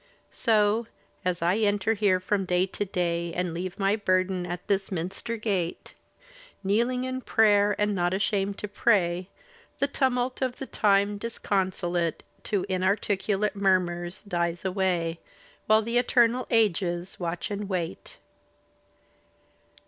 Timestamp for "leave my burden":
3.53-4.47